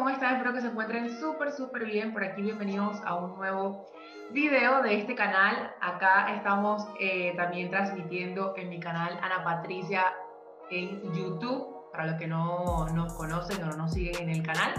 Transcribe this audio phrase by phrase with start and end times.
[0.00, 0.36] ¿cómo están?
[0.36, 2.14] Espero que se encuentren súper, súper bien.
[2.14, 3.84] Por aquí, bienvenidos a un nuevo
[4.30, 5.74] video de este canal.
[5.78, 10.06] Acá estamos eh, también transmitiendo en mi canal Ana Patricia
[10.70, 14.72] en YouTube, para los que no nos conocen o no nos siguen en el canal.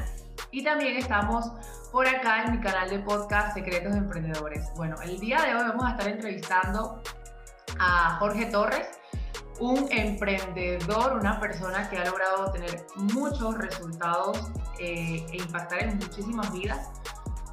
[0.49, 1.51] Y también estamos
[1.91, 4.71] por acá en mi canal de podcast Secretos de Emprendedores.
[4.75, 6.99] Bueno, el día de hoy vamos a estar entrevistando
[7.77, 9.00] a Jorge Torres
[9.61, 16.51] un emprendedor, una persona que ha logrado tener muchos resultados eh, e impactar en muchísimas
[16.51, 16.89] vidas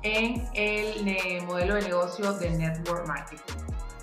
[0.03, 3.55] en el modelo de negocio de Network Marketing.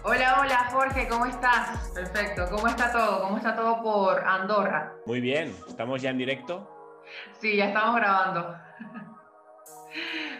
[0.04, 1.90] Hola, hola Jorge, ¿cómo estás?
[1.96, 3.24] Perfecto, ¿cómo está todo?
[3.24, 4.94] ¿Cómo está todo por Andorra?
[5.08, 6.70] Muy bien, ¿estamos ya en directo?
[7.40, 8.56] Sí, ya estamos grabando.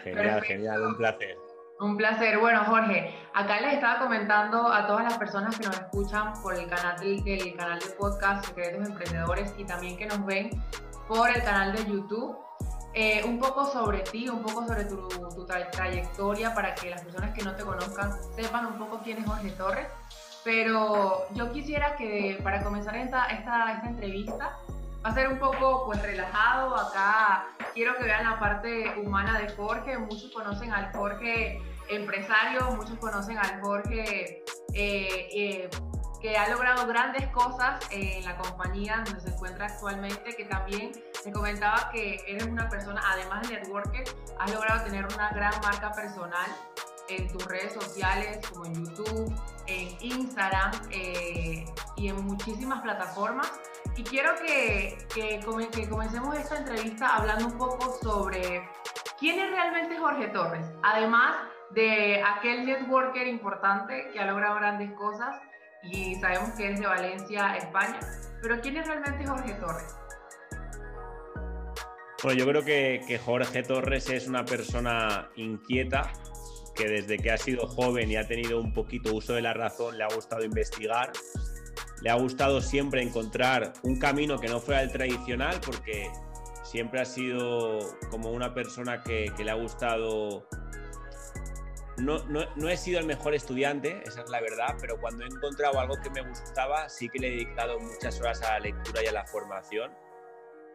[0.04, 1.45] Genial, genial, un placer.
[1.78, 2.38] Un placer.
[2.38, 6.66] Bueno, Jorge, acá les estaba comentando a todas las personas que nos escuchan por el
[6.68, 10.50] canal del, canal de podcast Secretos Emprendedores y también que nos ven
[11.06, 12.34] por el canal de YouTube.
[12.94, 15.06] Eh, un poco sobre ti, un poco sobre tu,
[15.70, 19.50] trayectoria para que las personas que no te conozcan sepan un poco quién es Jorge
[19.50, 19.88] Torres.
[20.44, 24.56] Pero yo quisiera que para comenzar esta, esta, esta entrevista
[25.04, 26.74] va a ser un poco pues relajado.
[26.74, 27.44] Acá
[27.76, 29.98] quiero que vean la parte humana de Jorge.
[29.98, 35.70] Muchos conocen al Jorge empresario, muchos conocen al Jorge eh, eh,
[36.20, 40.90] que ha logrado grandes cosas en la compañía donde se encuentra actualmente, que también
[41.24, 44.04] me comentaba que eres una persona, además de networker,
[44.38, 46.50] has logrado tener una gran marca personal
[47.08, 49.32] en tus redes sociales, como en YouTube,
[49.66, 51.64] en Instagram eh,
[51.96, 53.52] y en muchísimas plataformas.
[53.96, 55.40] Y quiero que, que,
[55.72, 58.68] que, comencemos esta entrevista hablando un poco sobre
[59.18, 61.36] quién es realmente Jorge Torres, además
[61.70, 65.40] de aquel networker importante que ha logrado grandes cosas
[65.82, 67.98] y sabemos que es de Valencia, España,
[68.42, 69.96] pero quién es realmente Jorge Torres.
[72.22, 76.12] Bueno, yo creo que, que Jorge Torres es una persona inquieta,
[76.74, 79.96] que desde que ha sido joven y ha tenido un poquito uso de la razón
[79.96, 81.12] le ha gustado investigar,
[82.02, 86.10] le ha gustado siempre encontrar un camino que no fuera el tradicional porque
[86.62, 87.78] siempre ha sido
[88.10, 90.46] como una persona que, le ha gustado...
[91.96, 95.80] No, no, he sido el mejor estudiante, esa es la verdad, pero cuando he encontrado
[95.80, 99.06] algo que me gustaba, sí que le he dedicado muchas horas a la lectura y
[99.06, 99.90] a la formación.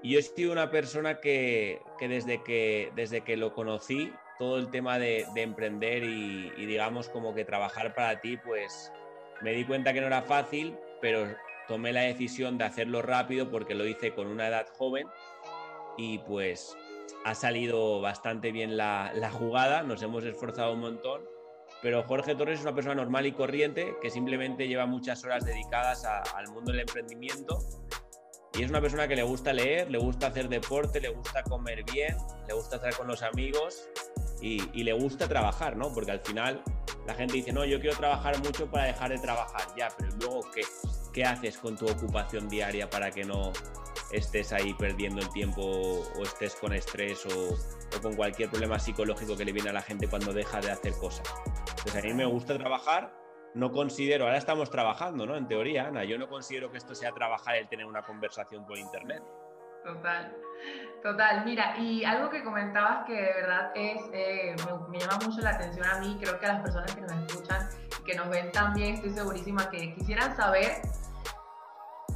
[0.01, 4.71] Y yo he sido una persona que, desde, que desde que lo conocí, todo el
[4.71, 8.91] tema de, emprender y, y, digamos como que trabajar para ti, pues
[9.43, 11.27] me di cuenta que no era fácil, pero
[11.67, 15.07] tomé la decisión de hacerlo rápido porque lo hice con una edad joven
[15.97, 16.75] y pues
[17.25, 21.21] ha salido bastante bien la, jugada, nos hemos esforzado un montón,
[21.81, 26.05] pero Jorge Torres es una persona normal y corriente que simplemente lleva muchas horas dedicadas
[26.05, 27.59] al mundo del emprendimiento
[28.53, 31.83] y es una persona que le gusta leer, le gusta hacer deporte, le gusta comer
[31.91, 33.89] bien, le gusta estar con los amigos
[34.41, 35.93] y le gusta trabajar, ¿no?
[35.93, 36.63] Porque al final
[37.05, 40.41] la gente dice, no, yo quiero trabajar mucho para dejar de trabajar, ya, pero luego,
[40.53, 40.61] ¿qué?
[41.11, 43.51] ¿Qué haces con tu ocupación diaria para que no
[44.11, 49.45] estés ahí perdiendo el tiempo o estés con estrés o, con cualquier problema psicológico que
[49.45, 51.27] le viene a la gente cuando deja de hacer cosas?
[51.83, 53.13] Pues a mí me gusta trabajar,
[53.55, 55.35] no considero, ahora estamos trabajando, ¿no?
[55.35, 58.77] En teoría, Ana, yo no considero que esto sea trabajar el tener una conversación por
[58.77, 59.21] internet.
[59.83, 60.35] Total,
[61.01, 61.43] total.
[61.43, 64.55] Mira, y algo que comentabas que de verdad es, eh,
[64.89, 67.67] me, llama mucho la atención a mí, creo que a las personas que nos escuchan
[67.99, 70.81] y que nos ven también, estoy segurísima que quisieran saber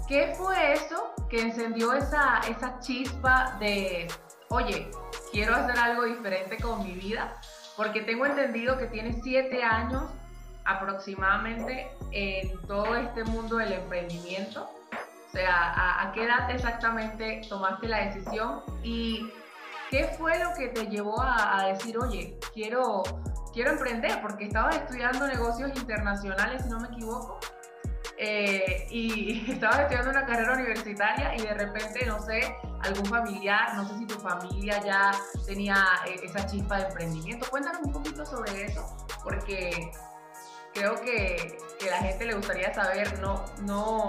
[0.08, 4.08] qué fue eso que encendió esa, esa chispa de,
[4.50, 4.92] oye,
[5.32, 7.40] quiero hacer algo diferente con mi vida,
[7.76, 10.04] porque tengo entendido que tienes siete años
[10.66, 14.70] aproximadamente en todo este mundo del emprendimiento
[15.36, 19.30] sea, ¿a, qué edad exactamente tomaste la decisión y
[19.90, 23.04] qué fue lo que te llevó a, decir, oye, quiero,
[23.54, 24.22] quiero emprender?
[24.22, 27.38] Porque estabas estudiando negocios internacionales, si no me equivoco,
[28.18, 33.86] eh, y estabas estudiando una carrera universitaria y de repente, no sé, algún familiar, no
[33.90, 35.12] sé si tu familia ya
[35.46, 35.76] tenía
[36.08, 37.46] eh, esa chispa de emprendimiento.
[37.50, 38.86] Cuéntanos un poquito sobre eso,
[39.22, 39.92] porque
[40.76, 44.08] creo que, que la gente le gustaría saber, no, no,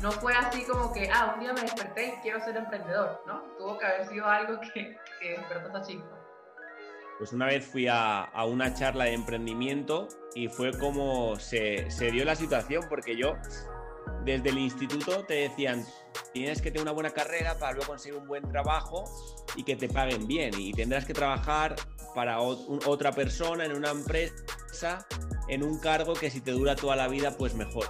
[0.00, 3.42] no fue así como que, ah, un día me desperté y quiero ser emprendedor, ¿no?
[3.58, 6.18] Tuvo que haber sido algo que, que despertó esa chispa.
[7.18, 12.10] Pues una vez fui a, a, una charla de emprendimiento y fue como se, se
[12.10, 13.34] dio la situación, porque yo
[14.24, 15.84] desde el instituto te decían,
[16.32, 19.04] tienes que tener una buena carrera para luego conseguir un buen trabajo
[19.56, 21.76] y que te paguen bien y tendrás que trabajar
[22.14, 25.06] para otra persona en una empresa
[25.48, 27.86] en un cargo que si te dura toda la vida pues mejor.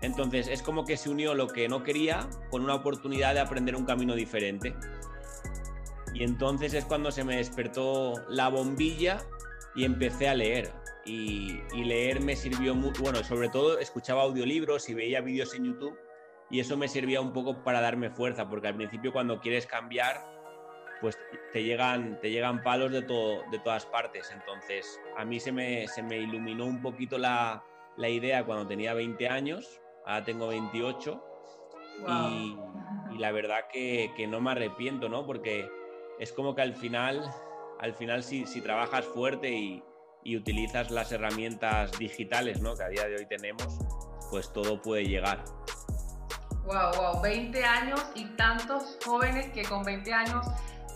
[0.00, 3.76] Entonces es como que se unió lo que no quería con una oportunidad de aprender
[3.76, 4.74] un camino diferente.
[6.12, 9.18] Y entonces es cuando se me despertó la bombilla
[9.74, 10.72] y empecé a leer.
[11.04, 15.98] Y, leer me sirvió mucho, bueno, sobre todo escuchaba audiolibros y veía vídeos en YouTube
[16.48, 20.22] y eso me servía un poco para darme fuerza, porque al principio cuando quieres cambiar,
[21.02, 21.18] pues
[21.52, 24.30] te llegan, te llegan palos de, todo, de todas partes.
[24.32, 27.64] Entonces, a mí se me, se me iluminó un poquito la,
[27.96, 31.24] la idea cuando tenía 20 años, ahora tengo 28,
[32.08, 32.56] y,
[33.10, 35.26] y, la verdad que, que, no me arrepiento, ¿no?
[35.26, 35.68] Porque
[36.18, 37.22] es como que al final,
[37.80, 39.82] al final si, si trabajas fuerte y,
[40.24, 42.74] y, utilizas las herramientas digitales, ¿no?
[42.76, 43.78] Que a día de hoy tenemos,
[44.30, 45.44] pues todo puede llegar.
[46.64, 50.46] Wow, wow, 20 años y tantos jóvenes que con 20 años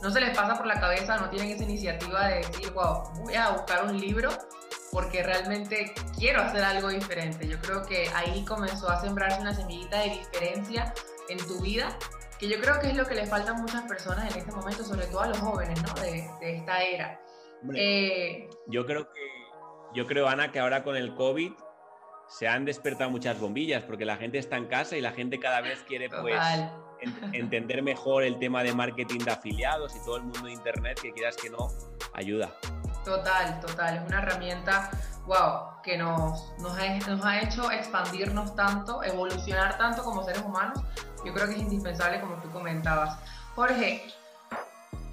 [0.03, 3.35] no se les pasa por la cabeza, no tienen esa iniciativa de decir, wow, voy
[3.35, 4.31] a buscar un libro
[4.93, 7.47] porque realmente quiero hacer algo diferente.
[7.47, 10.95] Yo creo que ahí comenzó a sembrarse una semillita de diferencia
[11.29, 11.99] en tu vida,
[12.39, 14.85] que yo creo que es lo que le falta a muchas personas en este momento,
[14.85, 15.95] sobre todo a los jóvenes, ¿no?
[16.01, 17.21] De, esta era.
[17.75, 19.21] Eh, yo creo que,
[19.95, 21.53] yo creo, Ana, que ahora con el COVID
[22.29, 25.61] se han despertado muchas bombillas, porque la gente está en casa y la gente cada
[25.61, 26.41] vez quiere, pues,
[27.33, 31.13] entender mejor el tema de marketing de afiliados y todo el mundo de Internet, que
[31.13, 31.69] quieras que no,
[32.15, 32.51] ayuda.
[33.05, 33.99] Total, total.
[33.99, 34.91] Es una herramienta,
[35.27, 40.81] wow, que nos, nos, ha, nos ha hecho expandirnos tanto, evolucionar tanto como seres humanos.
[41.25, 43.19] Yo creo que es indispensable, como tú comentabas.
[43.55, 44.09] Jorge,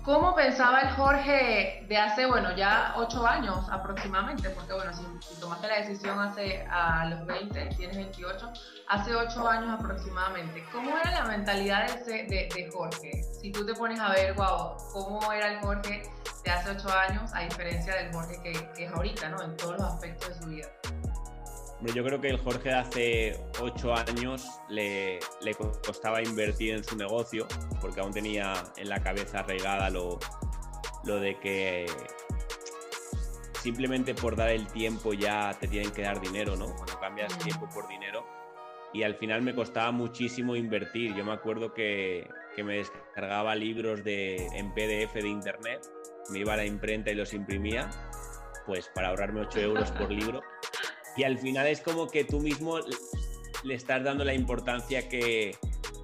[0.04, 4.50] ¿Cómo pensaba el Jorge de hace, bueno, ya ocho años aproximadamente?
[4.50, 8.52] Porque, bueno, si, tomaste la decisión hace a los 20, tienes 28,
[8.90, 10.62] hace ocho años aproximadamente.
[10.74, 13.24] ¿Cómo era la mentalidad de, de, Jorge?
[13.42, 16.04] Si tú te pones a ver, wow, ¿cómo era el Jorge
[16.44, 19.42] de hace ocho años a diferencia del Jorge que, que es ahorita, ¿no?
[19.42, 20.68] En todos los aspectos de su vida
[21.92, 26.96] yo creo que el Jorge de hace ocho años le, le, costaba invertir en su
[26.96, 27.48] negocio
[27.82, 30.20] porque aún tenía en la cabeza arraigada lo,
[31.04, 31.86] lo de que
[33.64, 36.66] simplemente por dar el tiempo ya te tienen que dar dinero, ¿no?
[36.76, 38.26] Cuando cambias tiempo por dinero.
[38.94, 41.16] Y al final me costaba muchísimo invertir.
[41.16, 45.82] Yo me acuerdo que, que me descargaba libros de, en PDF de internet,
[46.30, 47.90] me iba a la imprenta y los imprimía,
[48.66, 50.42] pues para ahorrarme 8 euros por libro.
[51.16, 52.80] Y al final es como que tú mismo
[53.64, 55.56] le estás dando la importancia que,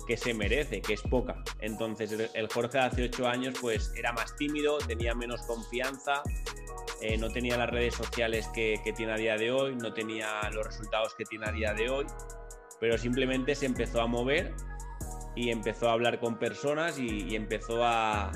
[0.07, 1.43] que se merece, que es poca.
[1.59, 6.23] Entonces el Jorge hace ocho años pues era más tímido, tenía menos confianza,
[7.01, 10.41] eh, no tenía las redes sociales que, que, tiene a día de hoy, no tenía
[10.51, 12.05] los resultados que tiene a día de hoy,
[12.79, 14.53] pero simplemente se empezó a mover
[15.35, 18.31] y empezó a hablar con personas y, y empezó a,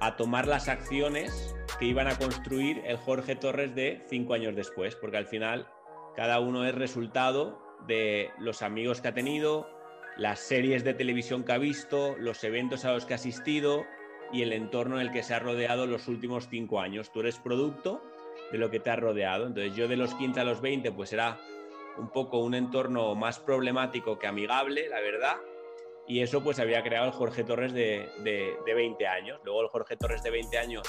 [0.00, 4.94] a tomar las acciones que iban a construir el Jorge Torres de cinco años después,
[4.96, 5.68] porque al final
[6.16, 9.68] cada uno es resultado de los amigos que ha tenido,
[10.16, 13.84] las series de televisión que ha visto, los eventos a los que ha asistido
[14.32, 17.12] y el entorno en el que se ha rodeado los últimos cinco años.
[17.12, 18.02] Tú eres producto
[18.52, 19.46] de lo que te ha rodeado.
[19.46, 21.38] Entonces yo de los 15 a los 20 pues era
[21.98, 25.36] un poco un entorno más problemático que amigable, la verdad.
[26.06, 29.40] Y eso pues había creado el Jorge Torres de, de, de 20 años.
[29.44, 30.82] Luego el Jorge Torres de 20 años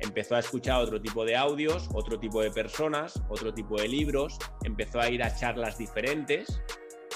[0.00, 4.38] empezó a escuchar otro tipo de audios, otro tipo de personas, otro tipo de libros,
[4.64, 6.60] empezó a ir a charlas diferentes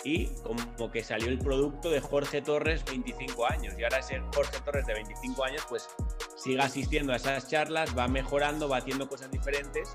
[0.05, 3.75] y como que salió el producto de Jorge Torres 25 años.
[3.79, 5.89] Y ahora ese Jorge Torres de 25 años pues
[6.37, 9.89] sigue asistiendo a esas charlas, va mejorando, va haciendo cosas diferentes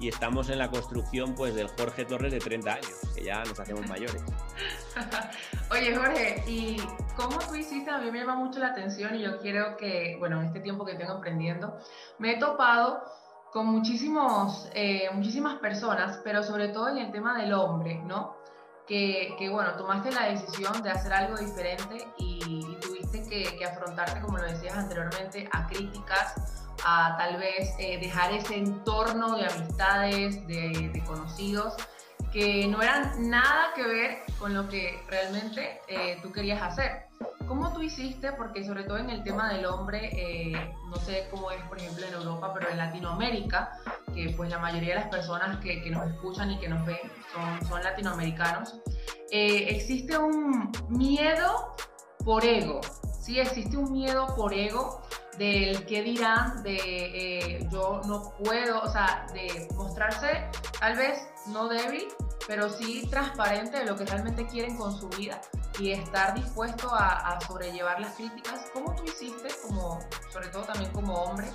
[0.00, 3.58] y estamos en la construcción pues del Jorge Torres de 30 años, que ya nos
[3.58, 4.22] hacemos mayores.
[5.70, 6.76] Oye Jorge, ¿y
[7.16, 7.90] cómo tú hiciste?
[7.90, 10.84] A mí me llama mucho la atención y yo quiero que, bueno, en este tiempo
[10.84, 11.76] que tengo aprendiendo,
[12.18, 13.02] me he topado
[13.52, 18.36] con muchísimos, eh, muchísimas personas, pero sobre todo en el tema del hombre, ¿no?
[18.86, 22.78] Que, que bueno, tomaste la decisión de hacer algo diferente y,
[23.10, 26.34] tuviste que, que afrontarte, como lo decías anteriormente, a críticas,
[26.84, 31.74] a tal vez eh, dejar ese entorno de amistades, de, de, conocidos,
[32.32, 37.06] que no eran nada que ver con lo que realmente eh, tú querías hacer.
[37.46, 38.32] ¿Cómo tú hiciste?
[38.32, 42.06] Porque sobre todo en el tema del hombre, eh, no sé cómo es por ejemplo
[42.06, 43.72] en Europa, pero en Latinoamérica,
[44.14, 46.98] que pues la mayoría de las personas que, que nos escuchan y que nos ven
[47.32, 48.78] son, son latinoamericanos,
[49.30, 51.74] existe un miedo
[52.24, 52.80] por ego,
[53.20, 53.38] ¿sí?
[53.38, 55.00] Existe un miedo por ego
[55.38, 60.48] del qué dirán, de eh, yo no puedo, o sea, de mostrarse
[60.80, 62.08] tal vez no débil,
[62.46, 65.40] pero sí transparente de lo que realmente quieren con su vida
[65.78, 70.00] y estar dispuesto a, sobrellevar las críticas, como tú hiciste, como,
[70.32, 71.46] sobre todo también como hombre,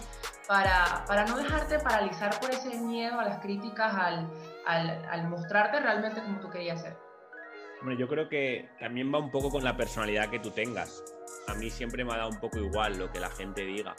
[0.48, 4.32] para, para no dejarte paralizar por ese miedo a las críticas al,
[4.66, 6.98] al, al mostrarte realmente como tú querías ser.
[7.84, 11.04] Hombre, yo creo que también va un poco con la personalidad que tú tengas.
[11.50, 13.94] A mí siempre me ha dado un poco igual lo que la gente diga.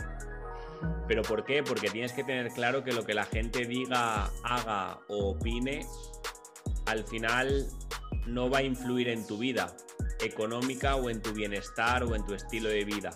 [1.06, 1.62] ¿Pero por qué?
[1.62, 5.84] Porque tienes que tener claro que lo que la gente diga, haga o opine,
[6.86, 7.66] al final
[8.26, 9.76] no va a influir en tu vida
[10.22, 13.10] económica o en tu bienestar o en tu estilo de vida.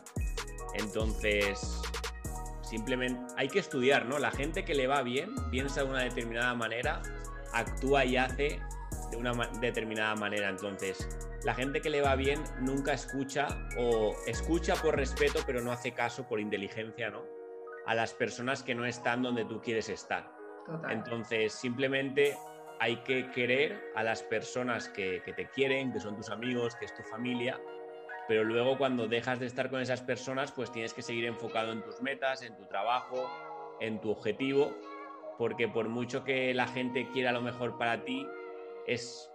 [0.75, 1.81] Entonces,
[2.61, 4.19] simplemente hay que estudiar, ¿no?
[4.19, 7.01] La gente que le va bien, piensa de una determinada manera,
[7.55, 8.61] actúa y hace
[9.19, 10.49] una determinada manera.
[10.49, 11.09] Entonces,
[11.45, 13.49] la gente que le va bien nunca escucha
[13.79, 17.25] o escucha por respeto, pero no hace caso por inteligencia, ¿no?
[17.87, 20.31] A las personas que no están donde tú quieres estar.
[20.91, 22.37] Entonces, simplemente
[22.81, 26.85] hay que querer a las personas que, que, te quieren, que son tus amigos, que
[26.85, 27.59] es tu familia,
[28.29, 31.83] pero luego cuando dejas de estar con esas personas, pues tienes que seguir enfocado en
[31.83, 33.29] tus metas, en tu trabajo,
[33.81, 34.77] en tu objetivo,
[35.39, 38.27] porque por mucho que la gente quiera lo mejor para ti,
[38.89, 39.31] es,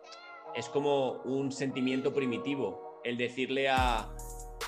[0.56, 4.10] es como un sentimiento primitivo, el decirle a,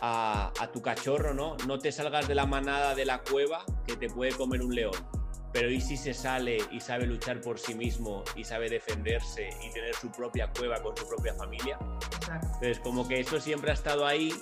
[0.01, 1.57] a, a tu cachorro, ¿no?
[1.67, 4.93] No te salgas de la manada de la cueva que te puede comer un león
[5.55, 9.71] pero ¿y si se sale y sabe luchar por sí mismo y sabe defenderse y
[9.71, 11.79] tener su propia cueva con su propia familia?
[12.29, 14.33] Entonces, como que eso siempre ha estado ahí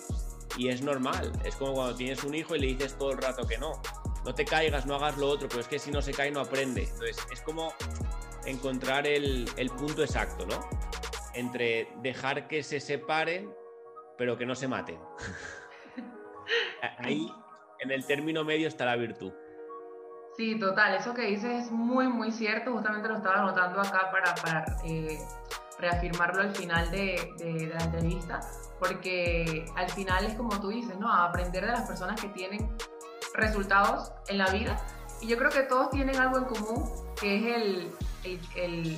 [0.57, 1.31] y es normal.
[1.45, 3.79] Es como cuando tienes un hijo y le dices todo el rato que no.
[4.25, 6.39] No te caigas, no hagas lo otro, pero es que si no se cae no
[6.39, 6.81] aprende.
[6.81, 7.75] Entonces, es como
[8.45, 10.59] encontrar el, el punto exacto, ¿no?
[11.33, 13.53] Entre dejar que se separen,
[14.17, 14.99] pero que no se maten.
[16.99, 17.31] Ahí,
[17.79, 19.33] en el término medio está la virtud.
[20.35, 24.33] Sí, total, eso que dices es muy, muy cierto, justamente lo estaba anotando acá para,
[24.35, 25.19] para eh,
[25.77, 28.39] reafirmarlo al final de, de, la entrevista,
[28.79, 31.13] porque al final es como tú dices, ¿no?
[31.13, 32.67] aprender de las personas que tienen
[33.35, 34.83] resultados en la vida.
[35.21, 36.83] Y yo creo que todos tienen algo en común,
[37.23, 37.91] que es el,
[38.25, 38.97] el, el,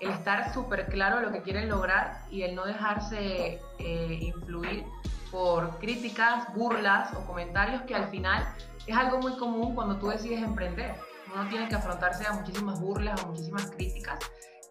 [0.00, 4.86] el estar súper claro lo que quieren lograr y el no dejarse eh, influir
[5.30, 8.48] por críticas, burlas o comentarios que al final
[8.86, 10.94] es algo muy común cuando tú decides emprender.
[11.34, 14.18] Uno tiene que afrontarse a muchísimas burlas, a muchísimas críticas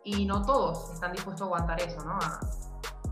[0.04, 2.18] y no todos están dispuestos a aguantar eso, ¿no?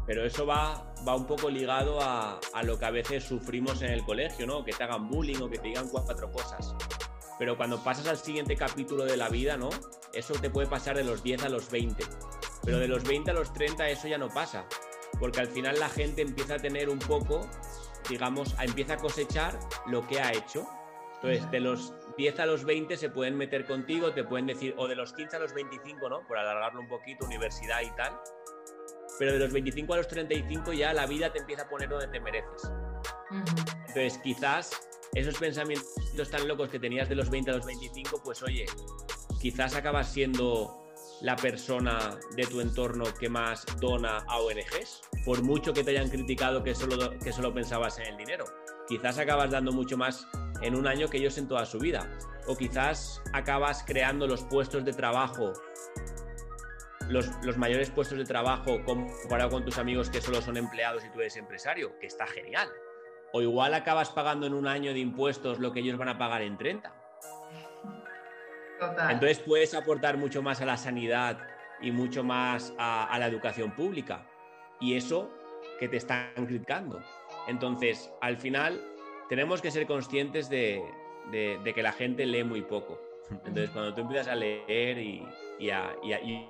[0.08, 3.92] Pero eso va, va un poco ligado a, a, lo que a veces sufrimos en
[3.92, 4.66] el colegio, ¿no?
[4.66, 6.74] Que te hagan bullying o que te digan cuatro cosas.
[7.40, 9.70] Pero cuando pasas al siguiente capítulo de la vida, ¿no?
[10.14, 12.04] Eso te puede pasar de los 10 a los 20.
[12.64, 14.66] Pero de los 20 a los 30 eso ya no pasa.
[15.20, 17.48] Porque al final la gente empieza a tener un poco,
[18.10, 20.68] digamos, empieza a cosechar lo que ha hecho
[21.22, 24.88] entonces, de los 10 a los 20 se pueden meter contigo, te pueden decir, o
[24.88, 26.28] de los 15 a los 25, ¿no?
[26.28, 28.20] Por alargarlo un poquito, universidad y tal.
[29.18, 32.08] Pero de los 25 a los 35 ya la vida te empieza a poner donde
[32.08, 32.72] te mereces.
[33.32, 34.72] Entonces, quizás
[35.14, 38.66] esos pensamientos tan locos que tenías de los 20 a los 25, pues oye,
[39.40, 40.88] quizás acabas siendo
[41.22, 46.10] la persona de tu entorno que más dona a ONGs, por mucho que te hayan
[46.10, 48.46] criticado que solo, que solo pensabas en el dinero.
[48.88, 50.28] Quizás acabas dando mucho más
[50.62, 52.10] en un año que ellos en toda su vida.
[52.48, 55.54] O quizás acabas creando los puestos de trabajo,
[57.10, 61.10] los, los, mayores puestos de trabajo comparado con tus amigos que solo son empleados y
[61.10, 62.70] tú eres empresario, que está genial.
[63.34, 66.42] O igual acabas pagando en un año de impuestos lo que ellos van a pagar
[66.42, 66.94] en 30.
[68.80, 69.12] Total.
[69.12, 71.40] Entonces puedes aportar mucho más a la sanidad
[71.82, 74.28] y mucho más a, a la educación pública.
[74.80, 75.32] Y eso
[75.80, 77.02] que te están criticando.
[77.48, 78.82] Entonces, al final,
[79.30, 80.84] tenemos que ser conscientes de,
[81.32, 83.00] que la gente lee muy poco.
[83.30, 85.24] Entonces, cuando tú empiezas a leer y,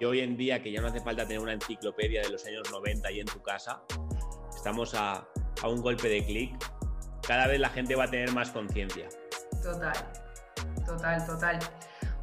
[0.05, 3.07] hoy en día que ya no hace falta tener una enciclopedia de los años 90
[3.07, 3.83] ahí en tu casa,
[4.55, 5.27] estamos a,
[5.61, 6.57] a un golpe de clic,
[7.25, 9.09] cada vez la gente va a tener más conciencia.
[9.61, 9.93] Total,
[10.85, 11.59] total, total.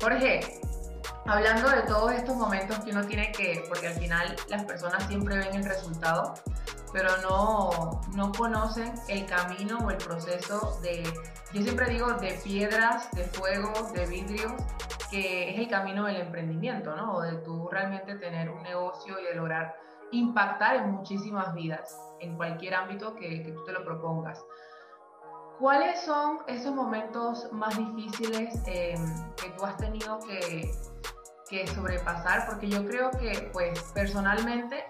[0.00, 0.61] Jorge,
[1.26, 5.37] hablando de todos estos momentos que uno tiene que, porque al final las personas siempre
[5.37, 6.35] ven el resultado,
[6.93, 11.03] pero no, no conocen el camino o el proceso de,
[11.53, 14.53] yo siempre digo, de piedras, de fuego, de vidrios,
[15.11, 17.17] que es el camino del emprendimiento, ¿no?
[17.17, 19.76] O de tú realmente tener un negocio y de lograr
[20.18, 24.44] impactar en muchísimas vidas, en cualquier ámbito que, tú te lo propongas.
[25.59, 28.94] ¿Cuáles son esos momentos más difíciles eh,
[29.40, 30.73] que tú has tenido que,
[31.49, 32.47] que sobrepasar?
[32.47, 34.85] Porque yo creo que, pues, personalmente,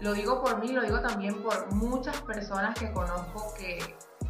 [0.00, 3.78] lo digo por mí, lo digo también por muchas personas que conozco que,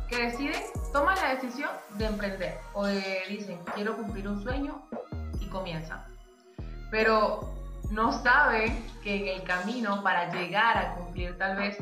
[0.09, 4.87] que deciden, toman la decisión de emprender o de, dicen, quiero cumplir un sueño
[5.40, 6.04] y comienzan.
[6.90, 7.56] Pero
[7.90, 11.78] no saben que en el camino para llegar a cumplir tal vez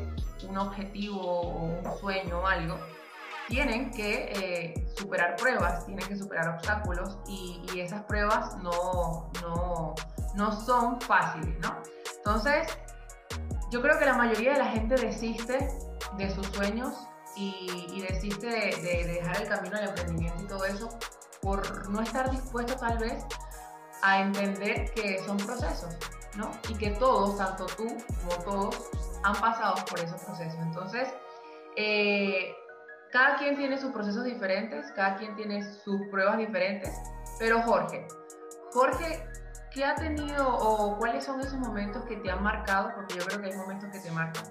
[0.48, 2.78] un objetivo o un sueño o algo,
[3.48, 9.94] tienen que eh, superar pruebas, tienen que superar obstáculos y, esas pruebas no, no,
[10.34, 11.76] no son fáciles, ¿no?
[12.18, 12.68] Entonces,
[13.70, 15.68] yo creo que la mayoría de la gente desiste
[16.16, 16.94] de sus sueños
[17.36, 20.88] y, desiste de, dejar el camino del emprendimiento y todo eso
[21.42, 23.24] por no estar dispuesto tal vez
[24.04, 25.96] a entender que son procesos,
[26.36, 26.50] ¿no?
[26.68, 27.86] Y que todos, tanto tú
[28.20, 28.90] como todos,
[29.22, 30.60] han pasado por esos procesos.
[30.60, 31.08] Entonces,
[31.76, 32.54] eh,
[33.10, 36.92] cada quien tiene sus procesos diferentes, cada quien tiene sus pruebas diferentes,
[37.38, 38.06] pero Jorge,
[38.72, 39.26] Jorge,
[39.72, 42.90] ¿qué ha tenido o cuáles son esos momentos que te han marcado?
[42.94, 44.44] Porque yo creo que hay momentos que te marcan,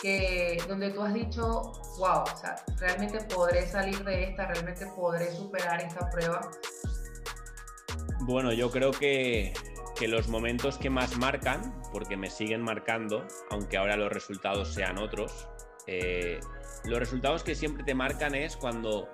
[0.00, 1.62] que donde tú has dicho,
[1.98, 6.40] wow, o sea, realmente podré salir de esta, realmente podré superar esta prueba.
[8.24, 9.52] Bueno, yo creo que,
[9.98, 14.96] que los momentos que más marcan, porque me siguen marcando, aunque ahora los resultados sean
[14.98, 15.48] otros,
[15.88, 16.38] eh,
[16.84, 19.08] los resultados que siempre te marcan es cuando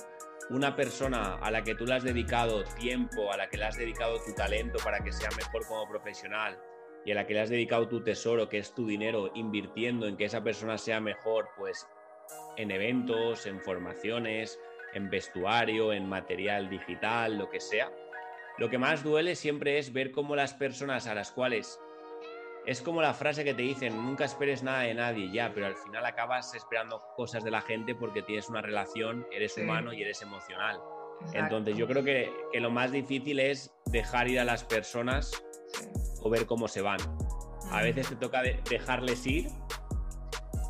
[0.50, 3.79] una persona a la que tú le has dedicado tiempo, a la que le has
[3.79, 6.59] dedicado tu talento para que sea mejor como profesional
[7.07, 10.19] y a la que le has dedicado tu tesoro, que es tu dinero, invirtiendo en
[10.19, 11.87] que esa persona sea mejor, pues
[12.59, 14.61] en eventos, en formaciones,
[14.93, 17.91] en vestuario, en material digital, lo que sea.
[18.59, 21.79] Lo que más duele siempre es ver cómo las personas a las cuales
[22.67, 25.77] es como la frase que te dicen, nunca esperes nada de nadie, ya, pero al
[25.77, 30.21] final acabas esperando cosas de la gente porque tienes una relación, eres humano y eres
[30.21, 30.79] emocional.
[31.33, 35.33] Entonces yo creo que, lo más difícil es dejar ir a las personas
[36.21, 36.99] o ver cómo se van.
[37.71, 39.49] A veces te toca dejarles ir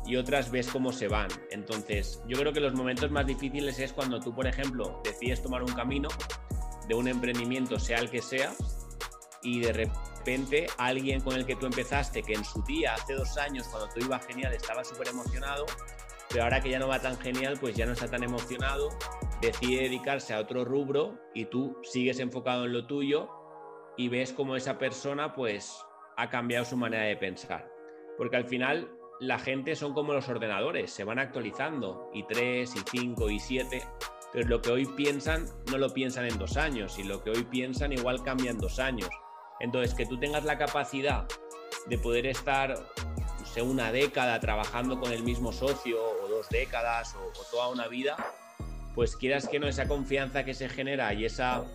[0.05, 1.27] y otras ves cómo se van.
[1.51, 5.63] Entonces yo creo que los momentos más difíciles es cuando tú, por ejemplo, decides tomar
[5.63, 6.07] un camino
[6.89, 8.51] de un emprendimiento, sea el que sea,
[9.43, 13.37] y de repente alguien con el que tú empezaste, que en su día, hace dos
[13.37, 15.65] años, cuando tú ibas genial, estaba súper emocionado,
[16.29, 18.89] pero ahora que ya no va tan genial, pues ya no está tan emocionado,
[19.39, 23.29] decide dedicarse a otro rubro y tú sigues enfocado en lo tuyo
[23.95, 25.85] y ves cómo esa persona pues
[26.17, 27.71] ha cambiado su manera de pensar.
[28.17, 32.79] Porque al final la gente son como los ordenadores, se van actualizando y tres y
[32.89, 33.83] cinco y siete
[34.31, 37.43] pero lo que hoy piensan no lo piensan en dos años y lo que hoy
[37.43, 39.09] piensan igual cambia en dos años.
[39.59, 41.25] Entonces, que tú tengas la capacidad
[41.87, 42.75] de poder estar
[43.61, 48.15] una década trabajando con el mismo socio o dos décadas o, toda una vida,
[48.95, 51.65] pues quieras que no, esa confianza que se genera y esa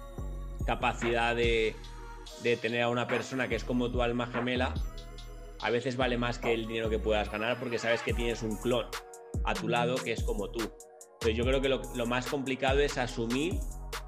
[0.67, 1.77] capacidad de,
[2.43, 4.75] de tener a una persona que es como tu alma gemela,
[5.61, 8.57] a veces vale más que el dinero que puedas ganar porque sabes que tienes un
[8.57, 8.87] clon
[9.45, 10.71] a tu lado que es como tú.
[11.25, 13.59] Entonces yo creo que lo, más complicado es asumir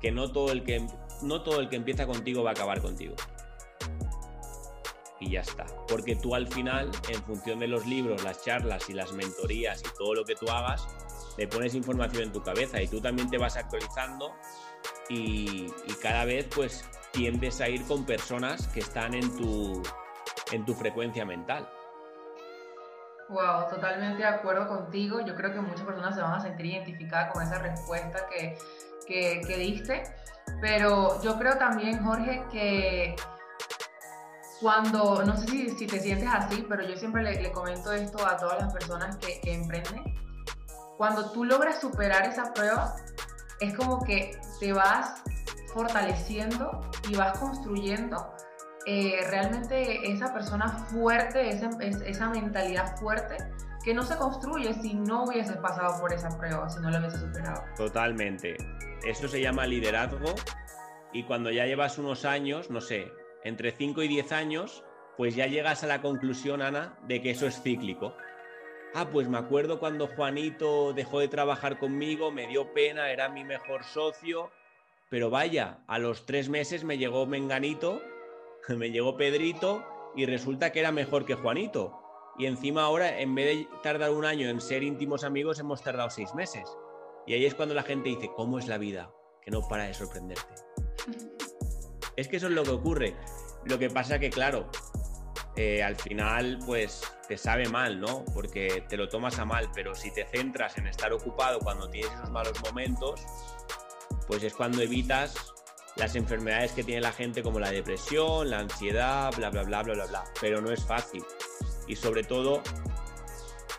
[0.03, 0.87] que no todo, el que
[1.23, 3.17] no todo el que empieza contigo va a acabar contigo
[5.19, 5.65] y ya está.
[5.89, 9.97] Porque tú al final, en función de los libros, las charlas y las mentorías y
[9.97, 10.87] todo lo que tú hagas,
[11.39, 14.35] le pones información en tu cabeza y tú también te vas actualizando
[15.09, 15.69] y,
[16.03, 19.83] cada vez pues tiendes a ir con personas que están en tu,
[20.53, 21.67] en tu frecuencia mental.
[23.29, 25.21] Wow, totalmente de acuerdo contigo.
[25.21, 28.57] Yo creo que muchas personas se van a sentir identificadas con esa respuesta que,
[29.07, 30.03] que, que diste.
[30.61, 33.17] Pero yo creo también, Jorge, que
[34.61, 38.37] cuando, no sé si, si, te sientes así, pero yo siempre le, comento esto a
[38.37, 40.15] todas las personas que, emprenden.
[40.97, 42.97] Cuando tú logras superar esa prueba,
[43.61, 45.23] es como que te vas
[45.75, 48.35] fortaleciendo y vas construyendo
[48.87, 53.37] eh, realmente esa persona fuerte, esa, esa mentalidad fuerte
[53.85, 57.21] que no se construye si no hubieses pasado por esa prueba, si no lo hubieses
[57.21, 57.63] superado.
[57.77, 58.57] Totalmente.
[59.05, 60.35] Eso se llama liderazgo
[61.13, 63.13] y cuando ya llevas unos años, no sé,
[63.45, 64.85] entre 5 y 10 años,
[65.17, 68.15] pues ya llegas a la conclusión, Ana, de que eso es cíclico.
[68.95, 73.45] Ah, pues me acuerdo cuando Juanito dejó de trabajar conmigo, me dio pena, era mi
[73.45, 74.51] mejor socio,
[75.11, 78.03] pero vaya, a los tres meses me llegó Menganito,
[78.77, 82.03] me llegó Pedrito y resulta que era mejor que Juanito.
[82.39, 86.11] Y encima ahora, en vez de tardar un año en ser íntimos amigos, hemos tardado
[86.11, 86.65] seis meses.
[87.27, 89.11] Y ahí es cuando la gente dice, ¿cómo es la vida?
[89.43, 90.55] Que no para de sorprenderte.
[92.17, 93.15] Es que eso es lo que ocurre.
[93.67, 94.71] Lo que pasa que, claro,
[95.55, 98.25] eh, al final, pues te sabe mal, ¿no?
[98.33, 102.11] Porque te lo tomas a mal, pero si te centras en estar ocupado cuando tienes
[102.15, 103.21] esos malos momentos,
[104.27, 105.55] pues es cuando evitas
[105.97, 109.95] las enfermedades que tiene la gente como la depresión, la ansiedad, bla, bla, bla, bla,
[109.95, 110.25] bla, bla.
[110.41, 111.25] Pero no es fácil.
[111.87, 112.63] Y sobre todo,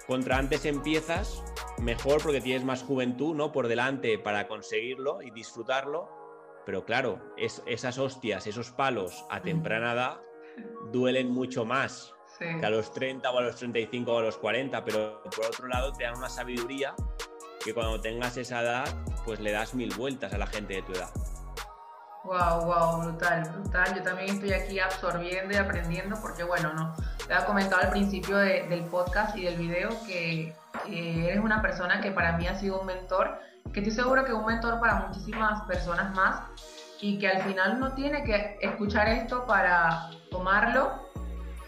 [0.07, 1.43] contra antes empiezas,
[1.79, 3.51] mejor porque tienes más juventud, ¿no?
[3.51, 6.17] Por delante para conseguirlo y disfrutarlo
[6.67, 10.21] pero claro, esas hostias, esos palos a temprana edad
[10.91, 14.83] duelen mucho más que a los 30 o a los 35 o a los 40,
[14.83, 16.93] pero por otro lado te dan una sabiduría
[17.63, 18.85] que cuando tengas esa edad,
[19.23, 21.09] pues le das mil vueltas a la gente de tu edad.
[22.27, 23.95] Wow, wow, brutal, brutal.
[23.95, 26.93] Yo también estoy aquí absorbiendo y aprendiendo porque, bueno, no,
[27.25, 30.53] te había comentado al principio del podcast y del video que,
[30.85, 33.39] que, eres una persona que para mí ha sido un mentor,
[33.71, 36.41] que estoy seguro que un mentor para muchísimas personas más
[36.99, 41.07] y que al final uno tiene que escuchar esto para tomarlo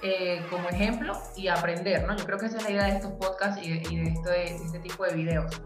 [0.02, 2.18] eh, como ejemplo y aprender, ¿no?
[2.18, 4.04] Yo creo que esa es la idea de estos podcasts y de,
[4.44, 5.62] este tipo de videos.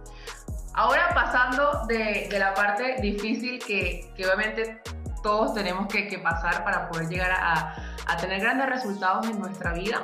[0.76, 4.82] Ahora pasando de, la parte difícil que, obviamente
[5.22, 7.76] todos tenemos que, pasar para poder llegar a,
[8.20, 10.04] tener grandes resultados en nuestra vida.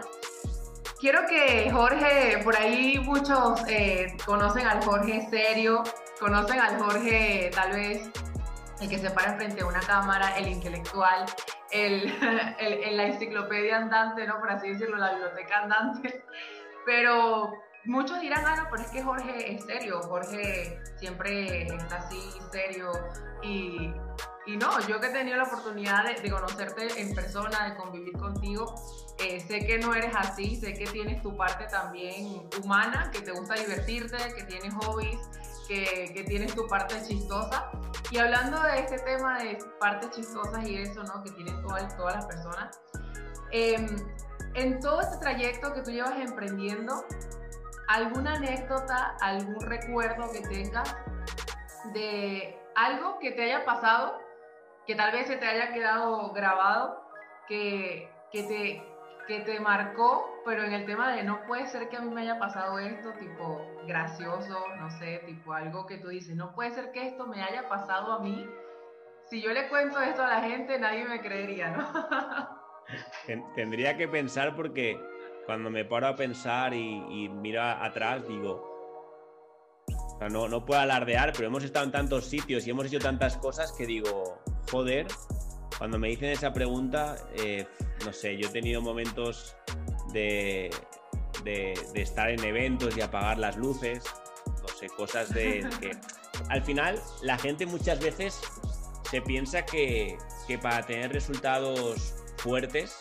[1.00, 5.84] Quiero que Jorge, por ahí muchos eh, conocen al Jorge serio,
[6.20, 8.10] conocen al Jorge tal vez
[8.82, 11.26] el que se para enfrente a una cámara, el intelectual,
[11.72, 12.14] el,
[12.60, 14.40] el, la enciclopedia andante, ¿no?
[14.40, 16.24] Por así decirlo, la biblioteca andante.
[16.86, 17.54] Pero
[17.86, 22.20] muchos dirán, ah, no, pero es que Jorge es serio, Jorge siempre está así
[22.52, 22.92] serio
[23.42, 23.94] y,
[24.46, 28.76] y no, yo que he tenido la oportunidad de, conocerte en persona, de convivir contigo,
[29.20, 33.32] eh, sé que no eres así, sé que tienes tu parte también humana, que te
[33.32, 35.20] gusta divertirte, que tienes hobbies,
[35.68, 37.70] que, que, tienes tu parte chistosa.
[38.12, 41.24] Y hablando de este tema de partes chistosas y eso, ¿no?
[41.24, 42.80] Que tienen todas, todas las personas.
[43.52, 43.88] Em,
[44.56, 47.06] en todo este trayecto que tú llevas emprendiendo,
[47.90, 50.96] ¿alguna anécdota, algún recuerdo que tengas
[51.92, 54.22] de algo que te haya pasado,
[54.86, 57.04] que tal vez se te haya quedado grabado,
[57.48, 58.84] que, que te,
[59.28, 62.22] que te marcó, pero en el tema de no puede ser que a mí me
[62.22, 66.92] haya pasado esto, tipo gracioso, no sé, tipo algo que tú dices, no puede ser
[66.92, 68.48] que esto me haya pasado a mí.
[69.32, 71.92] Si yo le cuento esto a la gente, nadie me creería, ¿no?
[73.56, 75.09] Tendría que pensar porque
[75.50, 79.88] cuando me paro a pensar y, miro atrás, digo,
[80.30, 83.72] no, no puedo alardear, pero hemos estado en tantos sitios y hemos hecho tantas cosas
[83.72, 85.08] que digo, joder,
[85.80, 87.66] cuando me dicen esa pregunta, eh,
[88.06, 89.56] no sé, yo he tenido momentos
[90.14, 90.70] de,
[91.44, 94.04] de, estar en eventos y apagar las luces,
[94.62, 95.98] no sé, cosas de que
[96.50, 98.40] al final la gente muchas veces
[99.10, 103.00] se piensa que, que para tener resultados fuertes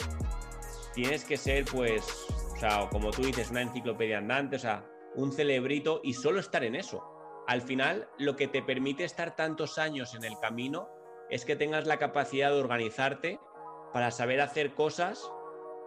[0.95, 2.27] tienes que ser pues,
[2.59, 6.65] o sea, como tú dices, una enciclopedia andante, o sea, un celebrito y solo estar
[6.65, 7.05] en eso.
[7.47, 10.89] Al final, lo que te permite estar tantos años en el camino
[11.31, 13.39] es que tengas la capacidad de organizarte
[13.93, 15.31] para saber hacer cosas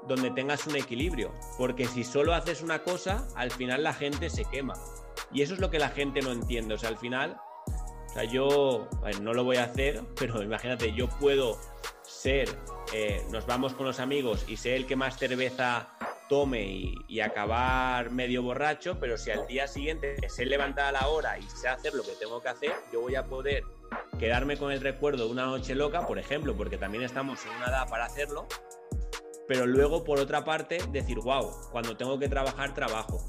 [0.07, 1.34] donde tengas un equilibrio.
[1.57, 4.75] Porque si solo haces una cosa, al final la gente se quema.
[5.34, 6.75] Y eso es lo que la gente no entiende.
[6.75, 7.38] O sea, al final,
[8.05, 8.88] o sea, yo
[9.21, 11.60] no lo voy a hacer, pero imagínate, yo puedo
[12.03, 12.47] ser,
[12.93, 15.89] eh, nos vamos con los amigos y ser el que más cerveza
[16.32, 21.38] tome y, acabar medio borracho, pero si al día siguiente sé levantar a la hora
[21.38, 23.65] y sé hacer lo que tengo que hacer, yo voy a poder
[24.17, 27.65] quedarme con el recuerdo de una noche loca, por ejemplo, porque también estamos en una
[27.65, 28.48] edad para hacerlo,
[29.46, 33.20] pero luego, por otra parte, decir, wow, cuando tengo que trabajar, trabajo.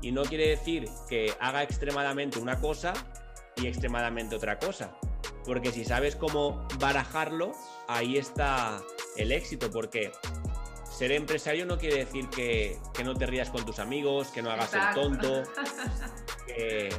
[0.00, 2.92] Y no quiere decir que haga extremadamente una cosa
[3.54, 4.98] y extremadamente otra cosa.
[5.44, 7.52] Porque si sabes cómo barajarlo,
[7.86, 8.82] ahí está
[9.16, 9.70] el éxito.
[9.70, 10.10] Porque
[11.02, 14.72] ser empresario no quiere decir que, no te rías con tus amigos, que no hagas
[14.72, 15.42] el tonto,
[16.46, 16.90] que,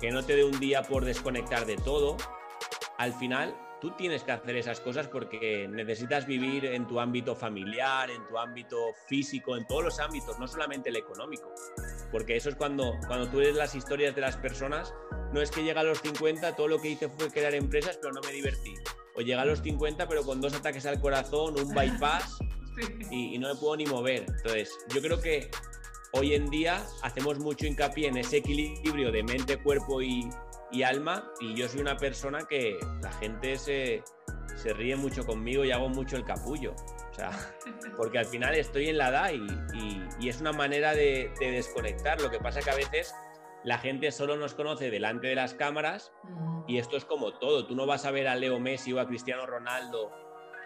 [0.00, 2.16] que no te dé un día por desconectar de todo.
[2.96, 8.10] Al final, tú tienes que hacer esas cosas porque necesitas vivir en tu ámbito familiar,
[8.10, 11.52] en tu ámbito físico, en todos los ámbitos, no solamente el económico.
[12.10, 14.94] Porque eso es cuando, cuando tú ves las historias de las personas,
[15.34, 18.14] no es que llega a los 50, todo lo que hice fue crear empresas, pero
[18.14, 18.72] no me divertí.
[19.16, 22.38] O llega a los 50, pero con dos ataques al corazón, un bypass
[23.10, 24.26] y, y no me puedo ni mover.
[24.28, 25.50] Entonces, yo creo que
[26.12, 30.28] hoy en día hacemos mucho hincapié en ese equilibrio de mente, cuerpo y,
[30.70, 34.02] y alma y yo soy una persona que la gente se,
[34.56, 36.74] se ríe mucho conmigo y hago mucho el capullo.
[37.10, 37.30] O sea,
[37.96, 42.20] porque al final estoy en la edad y, y, es una manera de, de, desconectar.
[42.20, 43.14] Lo que pasa que a veces
[43.64, 46.12] la gente solo nos conoce delante de las cámaras
[46.66, 47.66] y esto es como todo.
[47.66, 50.12] Tú no vas a ver a Leo Messi o a Cristiano Ronaldo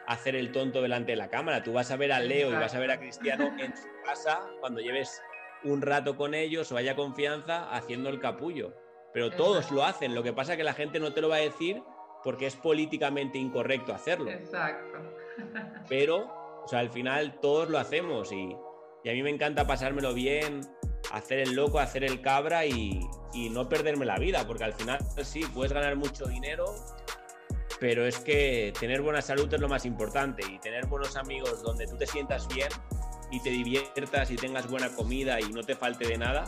[0.06, 1.62] hacer el tonto delante de la cámara.
[1.62, 4.40] Tú vas a ver a Leo y vas a ver a Cristiano en su casa
[4.60, 5.22] cuando lleves
[5.62, 8.74] un rato con ellos o haya confianza haciendo el capullo
[9.14, 10.14] pero todos lo hacen.
[10.14, 11.82] Lo que pasa es que la gente no te lo va a decir
[12.24, 14.30] porque es políticamente incorrecto hacerlo.
[14.30, 14.98] Exacto.
[15.88, 18.52] Pero, o sea, al final todos lo hacemos y,
[19.08, 20.62] a mí me encanta pasármelo bien,
[21.12, 22.98] hacer el loco, hacer el cabra y,
[23.34, 26.64] y, no perderme la vida, porque al final sí, puedes ganar mucho dinero,
[27.84, 31.86] pero es que tener buena salud es lo más importante y tener buenos amigos donde
[31.86, 32.70] tú te sientas bien
[33.30, 36.44] y te diviertas y tengas buena comida y no te falte de nada,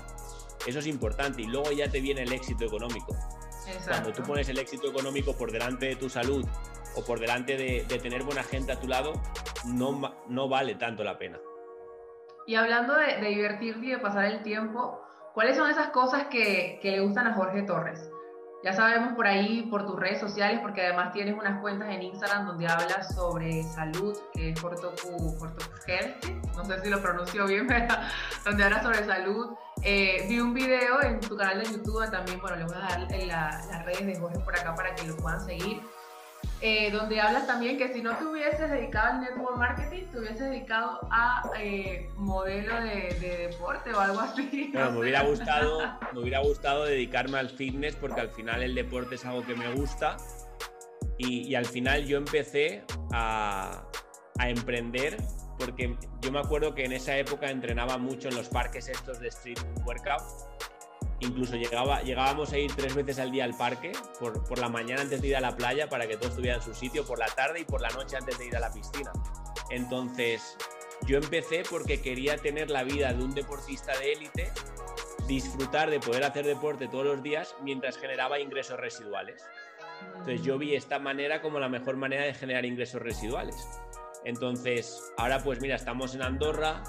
[0.67, 3.15] eso es importante y luego ya te viene el éxito económico.
[3.87, 6.43] Cuando tú pones el éxito económico por delante de tu salud
[6.95, 9.13] o por delante de, tener buena gente a tu lado,
[9.67, 11.39] no, no vale tanto la pena.
[12.47, 15.03] Y hablando de, divertirte y de pasar el tiempo,
[15.35, 18.09] ¿cuáles son esas cosas que, que le gustan a Jorge Torres?
[18.67, 22.49] Ya sabemos por ahí, por tus redes sociales, porque además tienes unas cuentas en Instagram
[22.49, 25.37] donde hablas sobre salud, que es Fortoku,
[25.87, 26.25] Health,
[26.57, 27.95] no sé si lo pronuncio bien, pero
[28.45, 29.55] donde hablas sobre salud.
[29.83, 33.13] Eh, vi un video en tu canal de YouTube, también, bueno, le voy a dar
[33.13, 35.81] en las redes de Jorge por acá para que lo puedan seguir.
[36.63, 40.41] Eh, donde hablas también que si no te hubieses dedicado al network marketing, te hubieses
[40.41, 44.71] dedicado a eh, modelo de, deporte o algo así.
[44.75, 49.25] me, hubiera gustado, me hubiera gustado dedicarme al fitness porque al final el deporte es
[49.27, 50.17] algo que me gusta
[51.19, 53.85] y, al final yo empecé a,
[54.39, 55.17] a emprender
[55.59, 59.29] porque yo me acuerdo que en esa época entrenaba mucho en los parques estos de
[59.29, 60.23] street workout
[61.21, 65.29] Incluso llegábamos a ir tres veces al día al parque, por, la mañana antes de
[65.29, 67.65] ir a la playa para que todos estuvieran en su sitio, por la tarde y
[67.65, 69.13] por la noche antes de ir a la piscina.
[69.71, 70.57] Entonces,
[71.07, 74.53] yo empecé porque quería tener la vida de un deportista de élite,
[75.27, 79.43] disfrutar de poder hacer deporte todos los días mientras generaba ingresos residuales.
[80.19, 83.67] Entonces yo vi esta manera como la mejor manera de generar ingresos residuales.
[84.25, 86.83] Entonces, ahora pues mira, estamos en Andorra,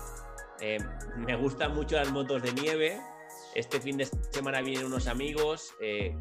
[0.60, 0.80] eh,
[1.16, 3.00] me gustan mucho las motos de nieve,
[3.58, 5.74] este fin de semana vienen unos amigos.
[5.82, 6.15] Eh,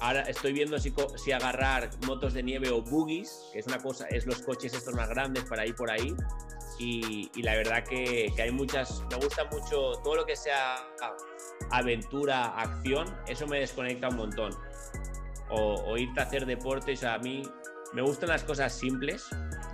[0.00, 4.06] ahora estoy viendo si, si, agarrar motos de nieve o buggies, que es una cosa,
[4.08, 6.16] es los coches estos más grandes para ir por ahí.
[6.78, 10.76] Y, la verdad que, hay muchas, me gusta mucho todo lo que sea
[11.70, 14.52] aventura, acción, eso me desconecta un montón.
[15.50, 17.42] O, irte a hacer deporte, o a mí
[17.92, 19.26] me gustan las cosas simples,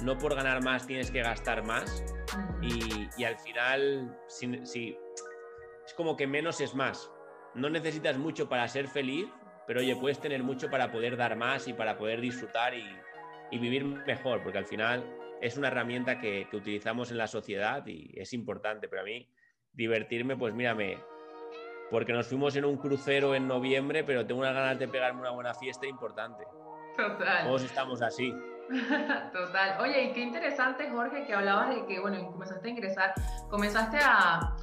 [0.02, 2.02] no por ganar más tienes que gastar más.
[2.60, 4.96] Y, al final, si,
[5.86, 7.10] es como que menos es más.
[7.54, 9.28] No necesitas mucho para ser feliz,
[9.66, 12.84] pero oye, puedes tener mucho para poder dar más y para poder disfrutar y,
[13.52, 15.04] vivir mejor, porque al final
[15.40, 18.88] es una herramienta que, utilizamos en la sociedad y es importante.
[18.88, 19.28] Pero a mí,
[19.72, 20.98] divertirme, pues mírame,
[21.90, 25.30] porque nos fuimos en un crucero en noviembre, pero tengo unas ganas de pegarme una
[25.30, 26.44] buena fiesta importante.
[26.96, 27.46] Total.
[27.46, 28.34] Todos estamos así.
[29.32, 29.80] Total.
[29.80, 33.14] Oye, y qué interesante, Jorge, que hablabas de que, bueno, comenzaste a ingresar,
[33.48, 34.56] comenzaste a,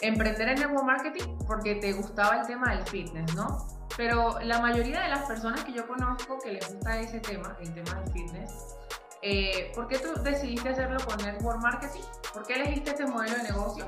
[0.00, 3.66] emprender en network marketing porque te gustaba el tema del fitness, ¿no?
[3.96, 7.72] Pero la mayoría de las personas que yo conozco que les gusta ese tema, el
[7.74, 8.76] tema del fitness,
[9.22, 12.02] eh, ¿por qué tú decidiste hacerlo con network marketing?
[12.32, 13.86] ¿Por qué elegiste este modelo de negocio?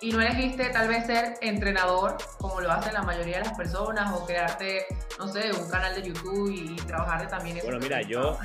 [0.00, 4.12] Y no elegiste tal vez ser entrenador, como lo hacen la mayoría de las personas,
[4.12, 4.86] o crearte,
[5.18, 7.66] no sé, un canal de YouTube y, trabajar de también eso.
[7.66, 8.36] Bueno, mira, yo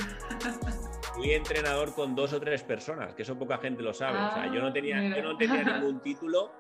[1.16, 4.20] fui entrenador con dos o tres personas, que eso poca gente lo sabe.
[4.20, 6.52] o sea, yo no tenía, yo no tenía ningún título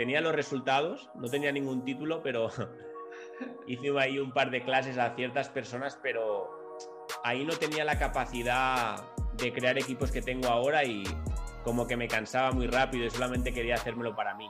[0.00, 2.48] tenía los resultados, no tenía ningún título, pero
[3.66, 6.78] hice ahí un par de clases a ciertas personas, pero
[7.22, 8.96] ahí no tenía la capacidad
[9.34, 11.04] de crear equipos que tengo ahora y
[11.64, 14.48] como que me cansaba muy rápido y solamente quería hacérmelo para mí.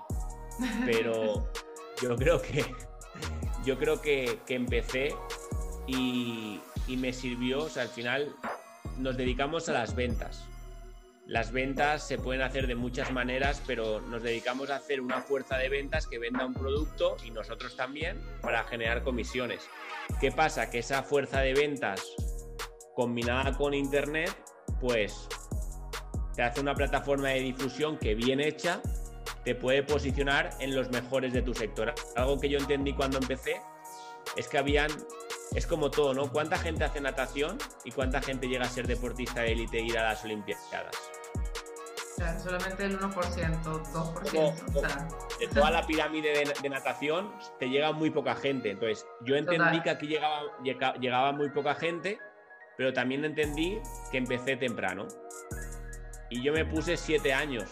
[0.87, 1.51] Pero
[2.01, 2.65] yo creo que
[3.65, 5.17] yo creo que, empecé
[5.89, 8.37] y, y, me sirvió, o sea, al final
[8.99, 10.49] nos dedicamos a las ventas.
[11.27, 15.57] Las ventas se pueden hacer de muchas maneras, pero nos dedicamos a hacer una fuerza
[15.59, 19.69] de ventas que venda un producto y nosotros también para generar comisiones.
[20.21, 20.71] ¿Qué pasa?
[20.71, 22.03] Que esa fuerza de ventas
[22.95, 24.37] combinada con Internet,
[24.81, 25.29] pues
[26.35, 28.81] te hace una plataforma de difusión que bien hecha
[29.45, 31.95] te puede posicionar en los mejores de tu sector.
[32.17, 33.61] Algo que yo entendí cuando empecé
[34.37, 34.91] es que habían,
[35.55, 36.31] es como todo, ¿no?
[36.31, 39.99] ¿Cuánta gente hace natación y cuánta gente llega a ser deportista de élite e ir
[39.99, 40.97] a las Olimpiadas?
[42.43, 45.39] solamente el 1%, 2%.
[45.39, 48.71] De toda la pirámide de, natación te llega muy poca gente.
[48.71, 50.43] Entonces, yo entendí que aquí llegaba,
[51.01, 52.19] llegaba muy poca gente,
[52.77, 53.79] pero también entendí
[54.11, 55.09] que empecé temprano.
[56.29, 57.71] Y yo me puse siete años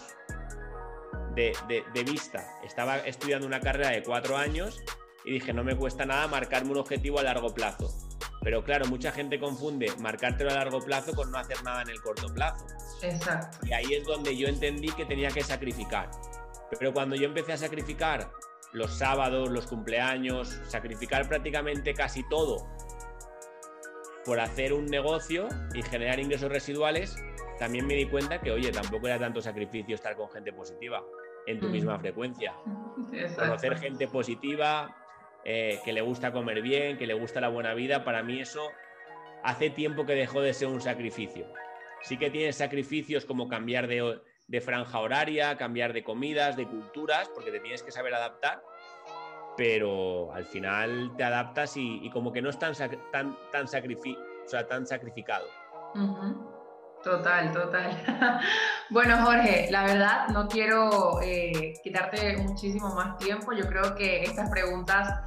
[1.34, 2.44] de, de, vista.
[2.64, 4.82] Estaba estudiando una carrera de cuatro años
[5.28, 7.92] y dije, no me cuesta nada marcarme un objetivo a largo plazo.
[8.40, 12.00] Pero claro, mucha gente confunde marcártelo a largo plazo con no hacer nada en el
[12.00, 12.64] corto plazo.
[13.02, 13.58] Exacto.
[13.66, 16.10] Y ahí es donde yo entendí que tenía que sacrificar.
[16.78, 18.30] Pero cuando yo empecé a sacrificar
[18.72, 22.66] los sábados, los cumpleaños, sacrificar prácticamente casi todo
[24.24, 27.16] por hacer un negocio y generar ingresos residuales,
[27.58, 31.04] también me di cuenta que, oye, tampoco era tanto sacrificio estar con gente positiva
[31.46, 32.54] en tu misma frecuencia.
[33.36, 34.97] Conocer gente positiva,
[35.44, 38.70] eh, que le gusta comer bien, que le gusta la buena vida, para mí eso
[39.42, 41.46] hace tiempo que dejó de ser un sacrificio.
[42.02, 47.50] Sí que tienes sacrificios como cambiar de, franja horaria, cambiar de comidas, de culturas, porque
[47.50, 48.62] te tienes que saber adaptar,
[49.56, 53.68] pero al final te adaptas y, como que no es tan, tan, tan,
[54.70, 55.46] tan sacrificado.
[57.02, 58.40] Total, total.
[58.90, 63.52] bueno, Jorge, la verdad no quiero eh, quitarte muchísimo más tiempo.
[63.52, 65.20] Yo creo que estas preguntas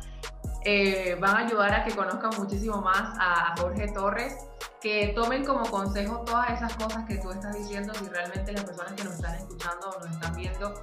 [0.63, 4.35] eh, van a ayudar a que conozcan muchísimo más a, Jorge Torres,
[4.79, 8.93] que tomen como consejo todas esas cosas que tú estás diciendo, si realmente las personas
[8.93, 10.73] que nos están escuchando o nos están viendo,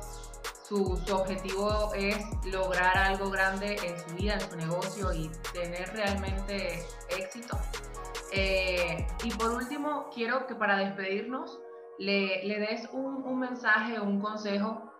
[0.69, 5.93] su, su, objetivo es lograr algo grande en su vida, en su negocio y tener
[5.95, 7.59] realmente éxito.
[8.33, 11.59] Eh, y por último, quiero que para despedirnos
[11.99, 14.93] le, le des un, un mensaje, un consejo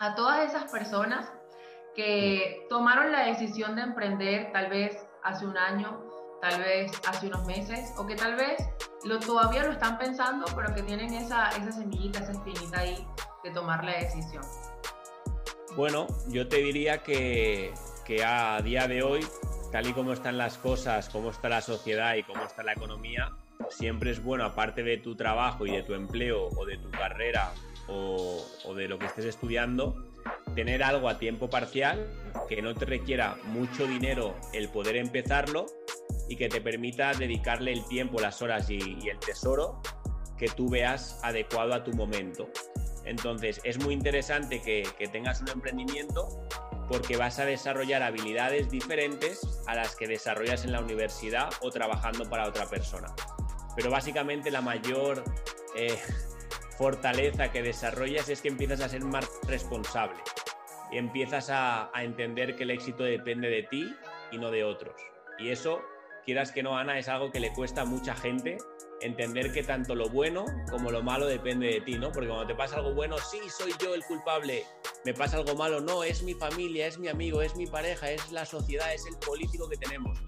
[0.00, 1.32] a todas esas personas
[1.94, 6.00] que tomaron la decisión de emprender tal vez hace un año,
[6.40, 8.58] tal vez hace unos meses, o que tal vez
[9.04, 13.06] lo, todavía lo están pensando, pero que tienen esa, esa semillita, esa espinita ahí
[13.44, 14.42] de tomar la decisión.
[15.76, 17.72] Bueno, yo te diría que,
[18.04, 19.26] que a día de hoy,
[19.70, 23.32] tal y como están las cosas, cómo está la sociedad y cómo está la economía,
[23.70, 27.52] siempre es bueno, aparte de tu trabajo y de tu empleo o de tu carrera
[27.86, 30.07] o, o de lo que estés estudiando,
[30.58, 32.10] tener algo a tiempo parcial
[32.48, 35.66] que no te requiera mucho dinero el poder empezarlo
[36.28, 39.80] y que te permita dedicarle el tiempo, las horas y, el tesoro
[40.36, 42.48] que tú veas adecuado a tu momento.
[43.04, 46.26] Entonces es muy interesante que, que tengas un emprendimiento
[46.88, 52.28] porque vas a desarrollar habilidades diferentes a las que desarrollas en la universidad o trabajando
[52.28, 53.14] para otra persona.
[53.76, 55.22] Pero básicamente la mayor
[55.76, 55.96] eh,
[56.78, 60.47] fortaleza que desarrollas es que empiezas a ser más responsable y
[60.92, 63.94] empiezas a, entender que el éxito depende de ti
[64.32, 64.94] y no de otros.
[65.38, 65.80] Y eso,
[66.24, 68.58] quieras que no, Ana, es algo que le cuesta a mucha gente
[69.00, 72.10] entender que tanto lo bueno como lo malo depende de ti, ¿no?
[72.10, 74.64] Porque cuando te pasa algo bueno, sí, soy yo el culpable,
[75.04, 78.32] me pasa algo malo, no, es mi familia, es mi amigo, es mi pareja, es
[78.32, 80.18] la sociedad, es el político que tenemos.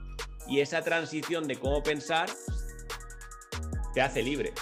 [0.47, 2.29] Y esa transición de cómo pensar
[3.95, 4.53] te hace libre.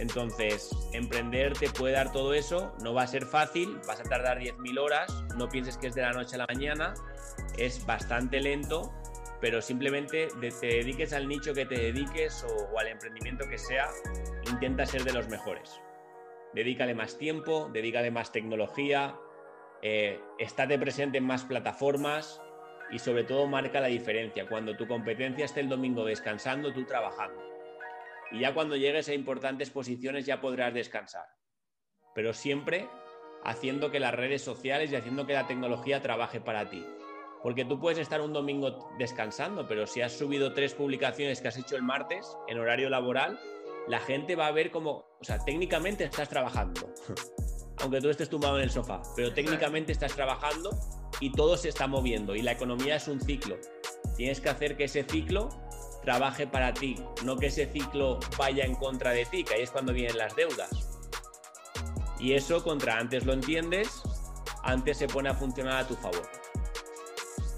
[0.00, 4.38] Entonces, emprender te puede dar todo eso, no va a ser fácil, vas a tardar
[4.38, 6.94] 10.000 horas, no pienses que es de la noche a la mañana,
[7.58, 8.90] es bastante lento,
[9.42, 13.88] pero simplemente te dediques al nicho que te dediques o, al emprendimiento que sea,
[14.50, 15.78] intenta ser de los mejores.
[16.54, 19.14] Dedícale más tiempo, dedícale más tecnología,
[19.82, 22.40] eh, estate presente en más plataformas
[22.90, 24.48] y sobre todo marca la diferencia.
[24.48, 27.49] Cuando tu competencia esté el domingo descansando, tú trabajando
[28.32, 31.26] y ya cuando llegues a importantes posiciones ya podrás descansar.
[32.14, 32.88] Pero siempre
[33.44, 36.84] haciendo que las redes sociales y haciendo que la tecnología trabaje para ti.
[37.42, 41.56] Porque tú puedes estar un domingo descansando, pero si has subido tres publicaciones que has
[41.56, 43.40] hecho el martes en horario laboral,
[43.88, 46.92] la gente va a ver como, o sea, técnicamente estás trabajando,
[47.80, 50.70] aunque tú estés tumbado en el sofá, pero técnicamente estás trabajando
[51.18, 53.56] y todo se está moviendo y la economía es un ciclo.
[54.16, 55.48] Tienes que hacer que ese ciclo
[56.02, 59.70] trabaje para ti, no que ese ciclo vaya en contra de ti, que ahí es
[59.70, 60.70] cuando vienen las deudas.
[62.18, 64.02] Y eso, contra antes lo entiendes,
[64.62, 66.22] antes se pone a funcionar a tu favor.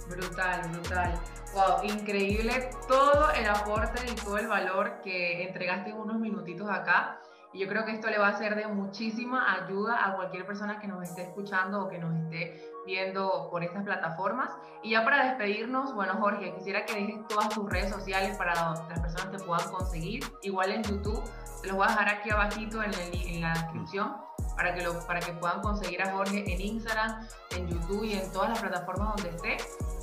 [0.09, 1.21] Brutal, brutal.
[1.55, 7.21] Wow, increíble todo el aporte y todo el valor que entregaste en unos minutitos acá.
[7.53, 10.81] Y yo creo que esto le va a ser de muchísima ayuda a cualquier persona
[10.81, 14.51] que nos esté escuchando o que nos esté viendo por estas plataformas.
[14.83, 19.01] Y ya para despedirnos, bueno, Jorge, quisiera que dejes todas tus redes sociales para las
[19.01, 20.25] personas te puedan conseguir.
[20.43, 21.23] Igual en YouTube,
[21.61, 24.17] te los voy a dejar aquí abajito en, en la descripción
[24.57, 28.33] para que, lo, para que puedan conseguir a Jorge en Instagram, en YouTube y en
[28.33, 29.57] todas las plataformas donde esté.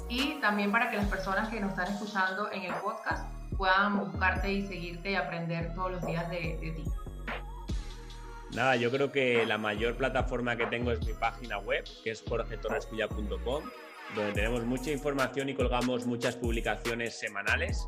[0.07, 4.51] Y también para que las personas que nos están escuchando en el podcast puedan buscarte
[4.51, 6.85] y seguirte y aprender todos los días de, de ti.
[8.53, 12.23] Nada, yo creo que la mayor plataforma que tengo es mi página web, que es
[12.27, 13.63] jorgetorrescuya.com,
[14.15, 17.85] donde tenemos mucha información y colgamos muchas publicaciones semanales.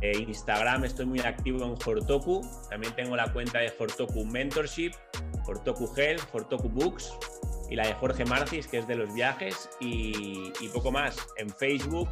[0.00, 4.92] Eh, Instagram estoy muy activo en Hortoku, también tengo la cuenta de Hortoku Mentorship,
[5.46, 7.12] Hortoku Health, Hortoku Books
[7.70, 12.08] y la de Jorge Marcis, que es de los viajes, y poco más en Facebook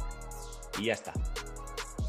[0.79, 1.13] y ya está.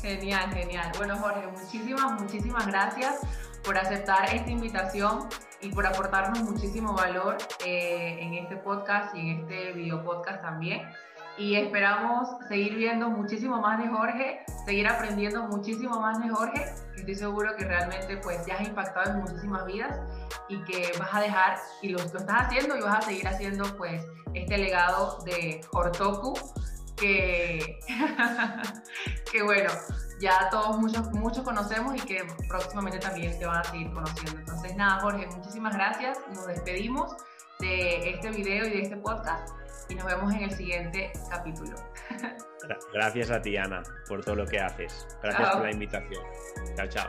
[0.01, 0.91] Genial, genial.
[0.97, 3.21] Bueno, Jorge, muchísimas, muchísimas gracias
[3.69, 5.29] por aceptar esta invitación
[5.61, 10.89] y por aportarnos muchísimo valor eh, en este podcast y en este video podcast también.
[11.37, 16.65] Y esperamos seguir viendo muchísimo más de Jorge, seguir aprendiendo muchísimo más de Jorge,
[16.95, 20.01] que estoy seguro que realmente pues ya has impactado en muchísimas vidas
[20.49, 23.65] y que vas a dejar, y lo, lo estás haciendo y vas a seguir haciendo
[23.77, 24.03] pues
[24.33, 26.33] este legado de Hortoku,
[26.97, 27.81] que,
[29.31, 29.71] que bueno,
[30.21, 34.39] ya todos muchos, muchos conocemos y que próximamente también te van a seguir conociendo.
[34.39, 36.19] Entonces, nada, Jorge, muchísimas gracias.
[36.35, 37.17] Nos despedimos
[37.61, 39.51] de este video y de este podcast
[39.89, 41.77] y nos vemos en el siguiente capítulo.
[42.93, 45.07] Gracias a ti, Ana, por todo lo que haces.
[45.23, 46.23] Gracias por la invitación.
[46.77, 47.09] Chao, chao.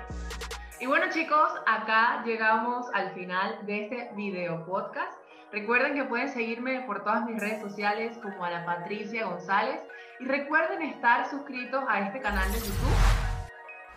[0.79, 5.18] Y bueno chicos, acá llegamos al final de este video podcast.
[5.51, 9.79] Recuerden que pueden seguirme por todas mis redes sociales como Ana Patricia González
[10.19, 12.95] y recuerden estar suscritos a este canal de YouTube,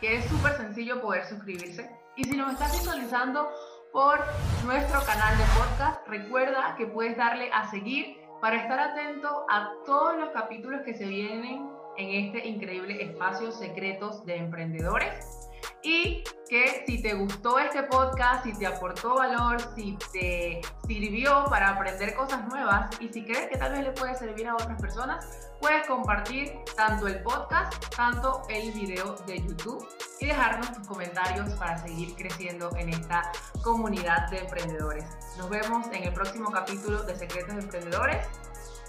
[0.01, 1.91] que es súper sencillo poder suscribirse.
[2.17, 3.51] Y si nos estás visualizando
[3.93, 4.19] por
[4.65, 10.17] nuestro canal de podcast, recuerda que puedes darle a seguir para estar atento a todos
[10.17, 15.41] los capítulos que se vienen en este increíble espacio Secretos de Emprendedores
[15.83, 21.71] y que si te gustó este podcast, si te aportó valor, si te sirvió para
[21.71, 25.51] aprender cosas nuevas y si crees que tal vez le puede servir a otras personas,
[25.61, 29.87] puedes compartir tanto el podcast, tanto el video de YouTube
[30.21, 33.33] y dejarnos tus comentarios para seguir creciendo en esta
[33.63, 35.05] comunidad de emprendedores.
[35.39, 38.27] Nos vemos en el próximo capítulo de Secretos de Emprendedores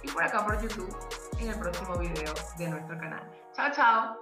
[0.03, 0.95] y por acá por YouTube
[1.39, 3.31] en el próximo video de nuestro canal.
[3.55, 4.17] Chao, chao.